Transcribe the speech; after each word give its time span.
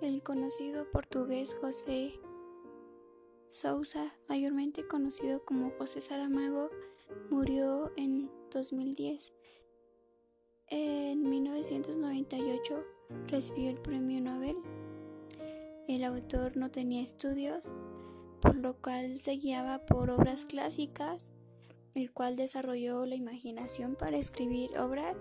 El 0.00 0.22
conocido 0.22 0.90
portugués 0.90 1.54
José 1.60 2.18
Sousa, 3.50 4.14
mayormente 4.30 4.88
conocido 4.88 5.44
como 5.44 5.72
José 5.72 6.00
Saramago, 6.00 6.70
murió 7.28 7.92
en 7.98 8.30
2010. 8.50 9.30
En 10.68 11.28
1998 11.28 12.82
recibió 13.26 13.68
el 13.68 13.76
premio 13.76 14.22
Nobel. 14.22 14.56
El 15.86 16.04
autor 16.04 16.56
no 16.56 16.70
tenía 16.70 17.02
estudios, 17.02 17.74
por 18.40 18.56
lo 18.56 18.80
cual 18.80 19.18
se 19.18 19.32
guiaba 19.32 19.84
por 19.84 20.08
obras 20.08 20.46
clásicas, 20.46 21.30
el 21.94 22.10
cual 22.10 22.36
desarrolló 22.36 23.04
la 23.04 23.16
imaginación 23.16 23.96
para 23.96 24.16
escribir 24.16 24.78
obras. 24.78 25.14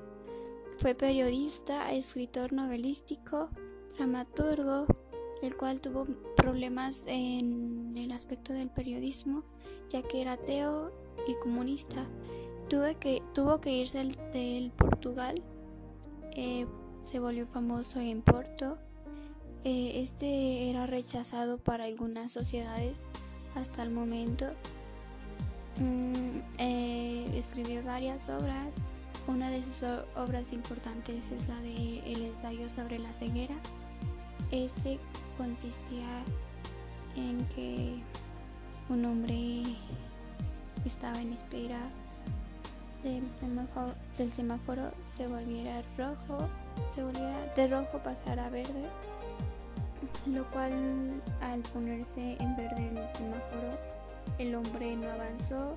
Fue 0.77 0.95
periodista, 0.95 1.91
escritor 1.91 2.53
novelístico, 2.53 3.49
dramaturgo, 3.99 4.85
el 5.41 5.57
cual 5.57 5.81
tuvo 5.81 6.07
problemas 6.37 7.03
en 7.07 7.97
el 7.97 8.13
aspecto 8.13 8.53
del 8.53 8.69
periodismo, 8.69 9.43
ya 9.89 10.01
que 10.01 10.21
era 10.21 10.33
ateo 10.33 10.93
y 11.27 11.33
comunista. 11.35 12.07
que, 12.69 13.21
tuvo 13.33 13.59
que 13.59 13.71
irse 13.71 14.01
del, 14.31 14.71
Portugal, 14.71 15.43
eh, 16.31 16.65
se 17.01 17.19
volvió 17.19 17.45
famoso 17.45 17.99
en 17.99 18.21
Porto. 18.21 18.77
Eh, 19.65 20.01
este 20.01 20.69
era 20.69 20.87
rechazado 20.87 21.57
para 21.57 21.83
algunas 21.83 22.31
sociedades 22.31 23.05
hasta 23.55 23.83
el 23.83 23.91
momento. 23.91 24.45
Mm, 25.77 26.39
eh, 26.57 27.31
escribió 27.35 27.83
varias 27.83 28.29
obras. 28.29 28.77
Una 29.27 29.49
de 29.49 29.61
sus 29.65 29.83
obras 30.15 30.53
importantes 30.53 31.29
es 31.31 31.49
la 31.49 31.59
de 31.59 31.99
El 32.05 32.21
ensayo 32.21 32.69
sobre 32.69 32.97
la 32.97 33.11
ceguera. 33.11 33.55
Este 34.51 34.99
consistía 35.37 36.23
en 37.15 37.45
que 37.55 38.01
un 38.89 39.05
hombre 39.05 39.63
estaba 40.85 41.21
en 41.21 41.33
espera 41.33 41.79
del 43.03 43.29
semáforo, 43.29 43.93
del 44.17 44.31
semáforo 44.31 44.91
se 45.11 45.27
volviera 45.27 45.83
rojo, 45.97 46.49
se 46.93 47.03
volviera 47.03 47.45
de 47.55 47.67
rojo 47.67 47.99
pasar 47.99 48.39
a 48.39 48.49
verde, 48.49 48.89
lo 50.25 50.43
cual 50.49 51.21
al 51.41 51.61
ponerse 51.73 52.35
en 52.39 52.55
verde 52.55 52.89
el 52.89 53.09
semáforo 53.11 53.77
el 54.39 54.55
hombre 54.55 54.95
no 54.95 55.11
avanzó 55.11 55.75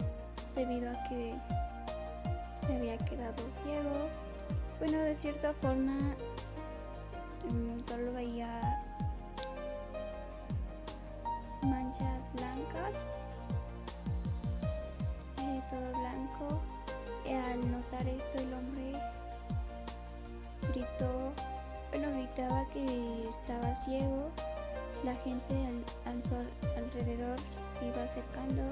debido 0.54 0.90
a 0.90 1.02
que 1.04 1.34
se 2.66 2.74
había 2.74 2.96
quedado 2.98 3.42
ciego. 3.50 4.08
Bueno, 4.78 4.98
de 4.98 5.14
cierta 5.14 5.52
forma 5.54 5.98
solo 7.88 8.12
veía 8.12 8.48
manchas 11.62 12.32
blancas, 12.34 12.94
eh, 15.38 15.62
todo 15.68 16.00
blanco. 16.00 16.60
Y 17.24 17.32
al 17.32 17.70
notar 17.70 18.06
esto 18.08 18.38
el 18.38 18.54
hombre 18.54 18.92
gritó, 20.72 21.32
bueno, 21.90 22.10
gritaba 22.12 22.66
que 22.72 23.28
estaba 23.28 23.74
ciego. 23.74 24.30
La 25.04 25.14
gente 25.16 25.54
al 26.06 26.22
alrededor 26.76 27.36
se 27.76 27.86
iba 27.86 28.04
acercando 28.04 28.62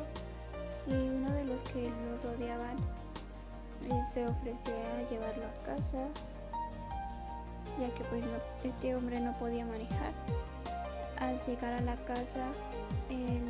y 0.86 0.92
uno 0.92 1.30
de 1.32 1.44
los 1.44 1.62
que 1.62 1.91
lo 1.91 2.30
rodeaban 2.30 2.76
eh, 3.88 4.00
se 4.08 4.26
ofreció 4.28 4.72
a 4.72 5.10
llevarlo 5.10 5.46
a 5.46 5.62
casa 5.64 6.06
ya 7.81 7.89
que 7.95 8.05
pues 8.05 8.23
este 8.62 8.95
hombre 8.95 9.19
no 9.20 9.33
podía 9.39 9.64
manejar. 9.64 10.12
Al 11.19 11.41
llegar 11.42 11.73
a 11.73 11.81
la 11.81 11.97
casa, 12.05 12.45
el 13.09 13.42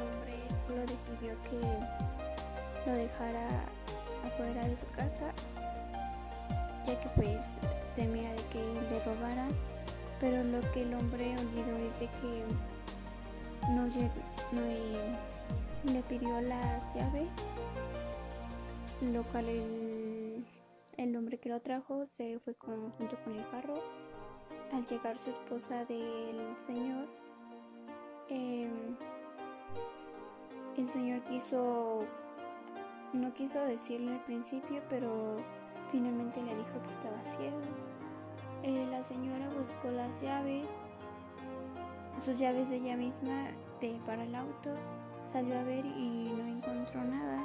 hombre 0.00 0.36
solo 0.66 0.80
decidió 0.86 1.34
que 1.44 1.60
lo 2.86 2.96
dejara 2.96 3.46
afuera 4.26 4.66
de 4.66 4.76
su 4.76 4.86
casa, 4.96 5.32
ya 6.86 6.98
que 7.00 7.08
pues 7.14 7.44
temía 7.94 8.30
de 8.30 8.42
que 8.50 8.62
le 8.90 9.04
robaran, 9.04 9.50
pero 10.20 10.42
lo 10.44 10.60
que 10.72 10.82
el 10.82 10.94
hombre 10.94 11.34
olvidó 11.38 11.76
es 11.86 11.98
de 12.00 12.06
que 12.06 12.44
no, 13.68 13.86
no 14.52 15.92
le 15.92 16.02
pidió 16.02 16.40
las 16.40 16.94
llaves, 16.94 17.30
lo 19.00 19.22
cual 19.24 19.48
el 19.48 19.91
el 20.96 21.16
hombre 21.16 21.38
que 21.38 21.48
lo 21.48 21.60
trajo 21.60 22.06
se 22.06 22.38
fue 22.38 22.54
junto 22.54 23.16
con 23.24 23.34
el 23.34 23.48
carro. 23.48 23.74
Al 24.72 24.84
llegar 24.86 25.18
su 25.18 25.30
esposa 25.30 25.84
del 25.84 26.54
señor, 26.56 27.06
em, 28.28 28.96
el 30.76 30.88
señor 30.88 31.22
quiso, 31.24 32.06
no 33.12 33.34
quiso 33.34 33.60
decirle 33.60 34.12
al 34.12 34.24
principio, 34.24 34.82
pero 34.88 35.36
finalmente 35.90 36.42
le 36.42 36.54
dijo 36.54 36.82
que 36.84 36.90
estaba 36.90 37.24
ciego. 37.24 37.60
Eh, 38.62 38.86
la 38.90 39.02
señora 39.02 39.50
buscó 39.58 39.90
las 39.90 40.22
llaves, 40.22 40.68
sus 42.24 42.38
llaves 42.38 42.70
de 42.70 42.76
ella 42.76 42.96
misma 42.96 43.50
de, 43.80 44.00
para 44.06 44.24
el 44.24 44.34
auto, 44.34 44.70
salió 45.22 45.58
a 45.58 45.64
ver 45.64 45.84
y 45.84 46.32
no 46.34 46.46
encontró 46.46 47.04
nada 47.04 47.44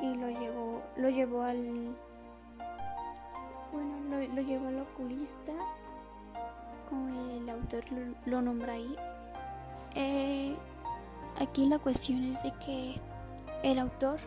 y 0.00 0.14
lo 0.14 0.28
llevó, 0.28 0.82
lo 0.96 1.08
llevó 1.10 1.42
al 1.42 1.94
bueno, 3.72 4.34
lo, 4.34 4.42
llevó 4.42 4.68
al 4.68 4.80
oculista, 4.80 5.52
como 6.88 7.30
el 7.30 7.48
autor 7.48 7.84
lo, 8.26 8.42
nombra 8.42 8.74
ahí. 8.74 8.94
Eh, 9.94 10.54
aquí 11.40 11.66
la 11.66 11.78
cuestión 11.78 12.22
es 12.24 12.42
de 12.42 12.52
que 12.64 13.00
el 13.62 13.78
autor 13.78 14.18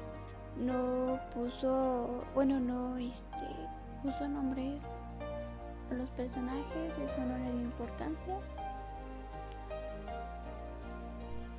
no 0.58 1.20
puso, 1.34 2.24
bueno, 2.34 2.60
no 2.60 2.98
este, 2.98 3.48
puso 4.04 4.28
nombres 4.28 4.92
a 5.92 5.94
los 5.94 6.10
personajes, 6.12 6.98
eso 6.98 7.18
no 7.20 7.38
le 7.38 7.52
dio 7.54 7.62
importancia. 7.62 8.36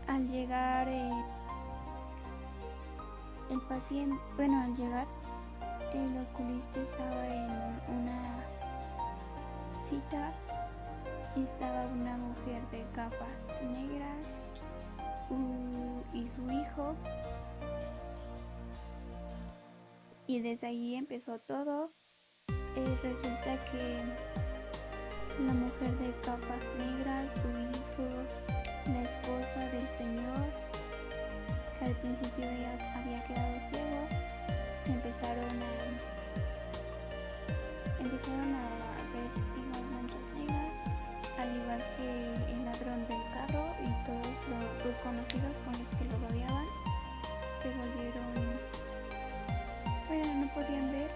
Al 0.06 0.26
llegar 0.26 0.88
eh, 0.88 1.10
el 3.50 3.60
paciente, 3.62 4.16
bueno, 4.36 4.60
al 4.62 4.74
llegar, 4.74 5.06
el 5.94 6.26
oculista 6.30 6.80
estaba 6.80 7.26
en 7.26 7.50
una 7.88 8.44
cita 9.80 10.32
y 11.36 11.42
estaba 11.42 11.86
una 11.86 12.16
mujer 12.16 12.62
de 12.70 12.84
gafas 12.94 13.54
negras 13.62 14.34
y 16.12 16.28
su 16.28 16.50
hijo. 16.50 16.94
Y 20.26 20.40
desde 20.40 20.66
ahí 20.66 20.94
empezó 20.94 21.38
todo. 21.38 21.92
Eh, 22.48 22.98
resulta 23.02 23.64
que 23.66 24.02
la 25.46 25.52
mujer 25.52 25.96
de 25.98 26.12
gafas 26.24 26.66
negras, 26.76 27.32
su 27.32 27.48
hijo, 27.48 28.08
la 28.86 29.02
esposa 29.02 29.60
del 29.72 29.88
señor, 29.88 30.67
al 31.80 31.92
principio 31.96 32.44
ella 32.44 32.72
había 32.96 33.22
quedado 33.24 33.60
ciego, 33.68 34.08
se 34.80 34.90
empezaron 34.92 35.62
a 35.62 35.72
empezaron 38.00 38.54
a 38.54 38.68
ver 39.12 39.30
igual 39.56 39.84
manchas 39.92 40.26
negras, 40.34 40.82
al 41.38 41.56
igual 41.56 41.82
que 41.96 42.08
el 42.52 42.64
ladrón 42.64 43.06
del 43.06 43.22
carro 43.34 43.64
y 43.82 43.90
todos 44.06 44.36
los, 44.48 44.82
sus 44.82 44.98
conocidos 45.02 45.58
con 45.64 45.72
los 45.72 45.88
que 45.96 46.04
lo 46.04 46.18
rodeaban 46.28 46.66
se 47.60 47.68
volvieron 47.70 48.28
bueno 50.08 50.34
no 50.34 50.50
podían 50.52 50.90
ver. 50.92 51.10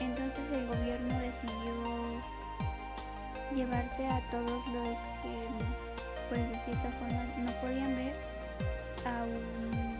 Entonces 0.00 0.50
el 0.50 0.66
gobierno 0.66 1.18
decidió 1.20 2.22
llevarse 3.54 4.06
a 4.06 4.20
todos 4.30 4.66
los 4.68 4.98
que 5.22 5.48
pues 6.28 6.50
de 6.50 6.58
cierta 6.58 6.90
forma 6.92 7.24
no 7.36 7.52
podían 7.60 7.94
ver 7.96 8.14
a 9.04 9.24
un 9.24 9.91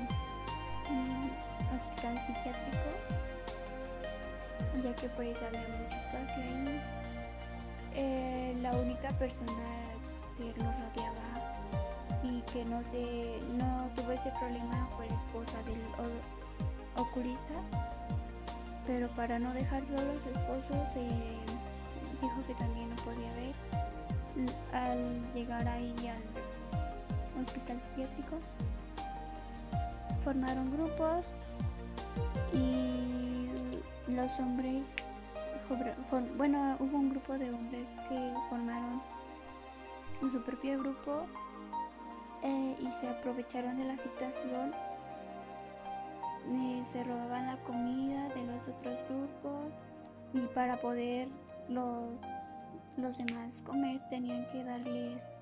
hospital 1.75 2.21
psiquiátrico, 2.21 2.91
ya 4.83 4.95
que 4.95 5.09
pues 5.11 5.43
había 5.43 5.61
mucho 5.61 5.97
espacio 5.97 6.43
ahí. 6.43 6.81
Eh, 7.95 8.57
la 8.63 8.73
única 8.73 9.11
persona 9.13 9.53
que 10.39 10.45
nos 10.63 10.81
rodeaba 10.81 11.33
y 12.23 12.41
que 12.53 12.65
no 12.65 12.83
se 12.85 13.41
no 13.59 13.91
tuvo 13.95 14.13
ese 14.13 14.31
problema 14.39 14.89
fue 14.97 15.09
la 15.09 15.17
esposa 15.17 15.63
del 15.65 15.81
oculista, 16.97 17.55
pero 18.87 19.09
para 19.09 19.39
no 19.39 19.53
dejar 19.53 19.85
solo 19.87 20.13
a 20.13 20.23
su 20.23 20.31
esposo 20.31 20.87
se 20.93 21.01
dijo 22.21 22.47
que 22.47 22.55
también 22.55 22.91
no 22.91 22.97
podía 22.97 23.33
ver. 23.35 23.55
Al 24.73 25.21
llegar 25.35 25.69
ahí 25.69 25.95
al 26.09 27.43
hospital 27.43 27.81
psiquiátrico, 27.81 28.39
formaron 30.25 30.71
grupos 30.73 31.35
y 32.53 33.49
los 34.09 34.39
hombres 34.39 34.95
bueno, 36.37 36.77
hubo 36.81 36.99
un 36.99 37.11
grupo 37.11 37.39
de 37.39 37.51
hombres 37.51 37.91
que 38.09 38.35
formaron 38.51 39.01
su 40.31 40.43
propio 40.43 40.79
grupo 40.79 41.27
eh, 42.43 42.77
y 42.79 42.93
se 42.93 43.09
aprovecharon 43.09 43.79
de 43.79 43.85
la 43.85 43.97
situación. 43.97 44.73
Eh, 46.55 46.83
se 46.85 47.05
robaban 47.05 47.47
la 47.47 47.57
comida 47.63 48.29
de 48.31 48.45
los 48.45 48.69
otros 48.69 48.99
grupos 49.09 49.75
y 50.35 50.41
para 50.55 50.77
poder 50.77 51.29
los, 51.69 52.21
los 52.97 53.19
demás 53.19 53.63
comer 53.63 54.01
tenían 54.11 54.47
que 54.51 54.65
darles 54.65 55.39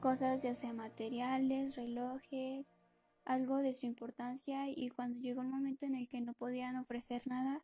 cosas 0.00 0.42
ya 0.42 0.54
sea 0.54 0.72
materiales, 0.72 1.76
relojes, 1.76 2.77
algo 3.28 3.58
de 3.58 3.74
su 3.74 3.86
importancia 3.86 4.68
y 4.68 4.88
cuando 4.88 5.20
llegó 5.20 5.42
el 5.42 5.48
momento 5.48 5.84
en 5.84 5.94
el 5.94 6.08
que 6.08 6.20
no 6.20 6.32
podían 6.32 6.76
ofrecer 6.76 7.26
nada, 7.26 7.62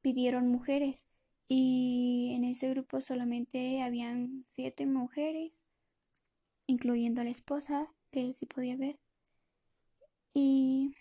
pidieron 0.00 0.48
mujeres 0.48 1.08
y 1.48 2.32
en 2.34 2.44
ese 2.44 2.70
grupo 2.70 3.00
solamente 3.00 3.82
habían 3.82 4.44
siete 4.46 4.86
mujeres, 4.86 5.64
incluyendo 6.66 7.20
a 7.20 7.24
la 7.24 7.30
esposa, 7.30 7.92
que 8.10 8.32
sí 8.32 8.46
podía 8.46 8.76
ver. 8.76 8.98
Y 10.32 10.94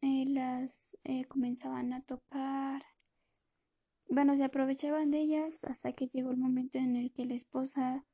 eh, 0.00 0.24
las 0.28 0.96
eh, 1.04 1.26
comenzaban 1.26 1.92
a 1.92 2.00
tocar. 2.02 2.82
Bueno, 4.08 4.34
se 4.36 4.44
aprovechaban 4.44 5.10
de 5.10 5.20
ellas 5.20 5.62
hasta 5.64 5.92
que 5.92 6.08
llegó 6.08 6.30
el 6.30 6.38
momento 6.38 6.78
en 6.78 6.96
el 6.96 7.12
que 7.12 7.26
la 7.26 7.34
esposa 7.34 8.04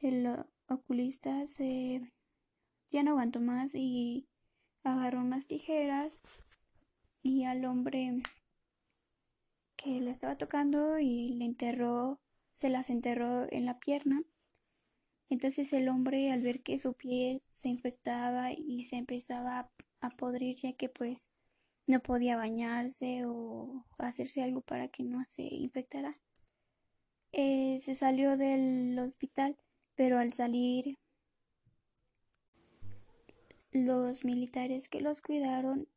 del 0.00 0.26
oculista 0.68 1.46
se 1.46 2.12
ya 2.88 3.02
no 3.02 3.12
aguantó 3.12 3.40
más 3.40 3.74
y 3.74 4.28
agarró 4.82 5.20
unas 5.20 5.46
tijeras 5.46 6.20
y 7.22 7.44
al 7.44 7.64
hombre 7.64 8.22
que 9.76 10.00
le 10.00 10.10
estaba 10.10 10.36
tocando 10.36 10.98
y 10.98 11.34
le 11.34 11.44
enterró, 11.44 12.20
se 12.54 12.68
las 12.68 12.90
enterró 12.90 13.46
en 13.52 13.66
la 13.66 13.78
pierna. 13.78 14.22
Entonces 15.28 15.72
el 15.72 15.88
hombre 15.88 16.32
al 16.32 16.42
ver 16.42 16.62
que 16.62 16.78
su 16.78 16.94
pie 16.94 17.42
se 17.50 17.68
infectaba 17.68 18.52
y 18.52 18.84
se 18.84 18.96
empezaba 18.96 19.70
a 20.00 20.10
podrir 20.10 20.56
ya 20.56 20.72
que 20.72 20.88
pues 20.88 21.28
no 21.86 22.00
podía 22.00 22.36
bañarse 22.36 23.24
o 23.26 23.84
hacerse 23.98 24.42
algo 24.42 24.60
para 24.60 24.88
que 24.88 25.02
no 25.02 25.24
se 25.26 25.42
infectara, 25.42 26.12
eh, 27.32 27.78
se 27.80 27.94
salió 27.94 28.36
del 28.36 28.98
hospital, 28.98 29.56
pero 29.98 30.20
al 30.20 30.32
salir 30.32 30.96
los 33.72 34.24
militares 34.24 34.88
que 34.88 35.00
los 35.00 35.20
cuidaron, 35.20 35.88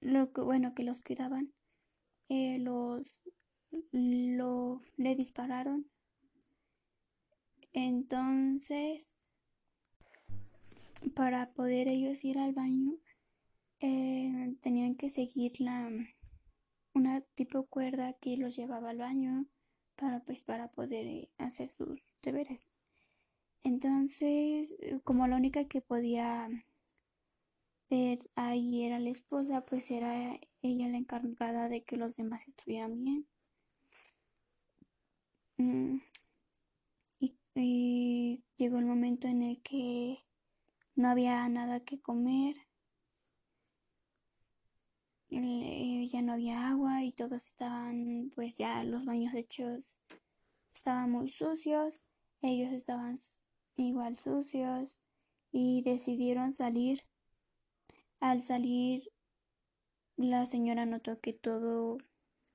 lo 0.00 0.26
bueno, 0.44 0.74
que 0.74 0.82
los 0.82 1.00
cuidaban, 1.00 1.54
eh, 2.28 2.58
los 2.58 3.22
lo, 3.92 4.82
le 4.96 5.14
dispararon. 5.14 5.88
Entonces, 7.72 9.14
para 11.14 11.52
poder 11.52 11.86
ellos 11.86 12.24
ir 12.24 12.38
al 12.40 12.52
baño, 12.52 12.98
eh, 13.78 14.56
tenían 14.60 14.96
que 14.96 15.08
seguir 15.08 15.60
la 15.60 15.88
una 16.94 17.20
tipo 17.20 17.66
cuerda 17.66 18.12
que 18.14 18.36
los 18.38 18.56
llevaba 18.56 18.90
al 18.90 18.98
baño 18.98 19.46
para 19.94 20.24
pues 20.24 20.42
para 20.42 20.72
poder 20.72 21.06
eh, 21.06 21.30
hacer 21.38 21.70
sus 21.70 22.10
deberes. 22.22 22.66
Entonces, 23.66 24.72
como 25.02 25.26
la 25.26 25.34
única 25.36 25.64
que 25.66 25.80
podía 25.80 26.48
ver 27.90 28.30
ahí 28.36 28.84
era 28.84 29.00
la 29.00 29.10
esposa, 29.10 29.64
pues 29.66 29.90
era 29.90 30.38
ella 30.62 30.88
la 30.88 30.98
encargada 30.98 31.68
de 31.68 31.82
que 31.82 31.96
los 31.96 32.16
demás 32.16 32.46
estuvieran 32.46 33.02
bien. 33.02 33.26
Mm, 35.58 35.98
y, 37.54 38.44
llegó 38.56 38.78
el 38.78 38.86
momento 38.86 39.26
en 39.26 39.42
el 39.42 39.60
que 39.62 40.18
no 40.94 41.08
había 41.08 41.48
nada 41.48 41.80
que 41.80 42.00
comer, 42.00 42.54
ya 45.30 46.22
no 46.22 46.34
había 46.34 46.68
agua 46.68 47.02
y 47.02 47.10
todos 47.10 47.48
estaban, 47.48 48.30
pues 48.36 48.56
ya 48.56 48.84
los 48.84 49.04
baños 49.04 49.34
hechos 49.34 49.96
estaban 50.72 51.10
muy 51.10 51.30
sucios, 51.30 52.00
ellos 52.42 52.72
estaban 52.72 53.18
igual 53.76 54.18
sucios 54.18 54.98
y 55.52 55.82
decidieron 55.82 56.52
salir. 56.52 57.02
Al 58.20 58.42
salir, 58.42 59.12
la 60.16 60.46
señora 60.46 60.86
notó 60.86 61.20
que 61.20 61.32
todo, 61.32 61.98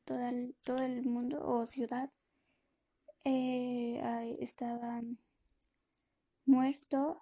todo, 0.06 0.28
el, 0.28 0.56
todo 0.64 0.82
el 0.82 1.04
mundo 1.04 1.46
o 1.46 1.66
ciudad 1.66 2.12
eh, 3.24 4.02
estaba 4.40 5.02
muerto, 6.46 7.22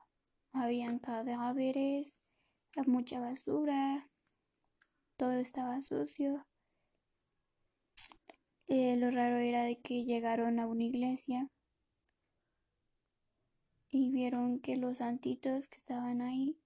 habían 0.53 0.99
cadáveres, 0.99 2.19
mucha 2.85 3.19
basura, 3.19 4.09
todo 5.17 5.33
estaba 5.33 5.81
sucio. 5.81 6.45
Eh, 8.67 8.95
lo 8.97 9.11
raro 9.11 9.37
era 9.37 9.63
de 9.63 9.79
que 9.79 10.05
llegaron 10.05 10.59
a 10.59 10.67
una 10.67 10.83
iglesia 10.83 11.49
y 13.91 14.11
vieron 14.11 14.59
que 14.59 14.77
los 14.77 14.97
santitos 14.97 15.67
que 15.67 15.77
estaban 15.77 16.21
ahí 16.21 16.57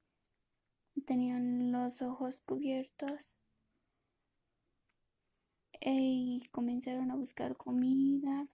tenían 1.06 1.72
los 1.72 2.02
ojos 2.02 2.38
cubiertos 2.46 3.36
y 5.82 6.48
comenzaron 6.52 7.12
a 7.12 7.16
buscar 7.16 7.58
comida. 7.58 8.48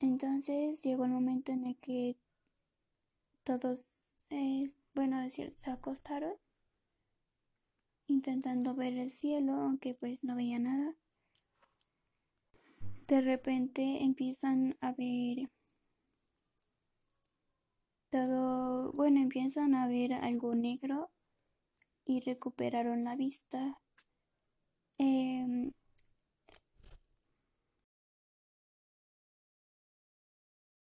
Entonces 0.00 0.82
llegó 0.82 1.04
el 1.04 1.10
momento 1.10 1.52
en 1.52 1.64
el 1.64 1.76
que 1.76 2.16
todos, 3.44 4.14
eh, 4.30 4.72
bueno, 4.94 5.20
decir, 5.20 5.52
se 5.56 5.70
acostaron 5.70 6.34
intentando 8.06 8.74
ver 8.74 8.96
el 8.96 9.10
cielo, 9.10 9.54
aunque 9.54 9.94
pues 9.94 10.24
no 10.24 10.34
veía 10.34 10.58
nada. 10.58 10.94
De 13.06 13.20
repente 13.20 14.02
empiezan 14.02 14.76
a 14.80 14.92
ver 14.92 15.50
todo, 18.12 18.92
bueno, 18.92 19.20
empiezan 19.20 19.74
a 19.74 19.88
ver 19.88 20.12
algo 20.14 20.54
negro 20.54 21.10
y 22.06 22.20
recuperaron 22.20 23.04
la 23.04 23.16
vista. 23.16 23.80
Em, 24.98 25.72